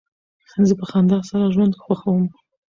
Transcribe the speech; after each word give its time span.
زه 0.67 0.73
په 0.79 0.85
خندا 0.89 1.19
سره 1.29 1.51
ژوند 1.53 1.73
خوښوم. 1.83 2.25